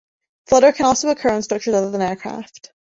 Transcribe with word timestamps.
Flutter 0.47 0.71
can 0.71 0.87
also 0.87 1.09
occur 1.09 1.29
on 1.29 1.43
structures 1.43 1.75
other 1.75 1.91
than 1.91 2.01
aircraft. 2.01 2.71